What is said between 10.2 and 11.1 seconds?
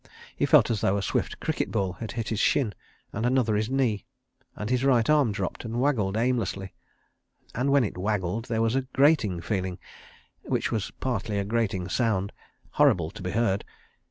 (which was